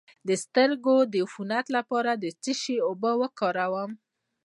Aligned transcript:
د 0.27 0.29
سترګو 0.43 0.95
د 1.11 1.13
عفونت 1.25 1.65
لپاره 1.77 2.11
د 2.23 2.25
څه 2.41 2.51
شي 2.61 2.75
اوبه 2.87 3.11
وکاروم؟ 3.21 3.91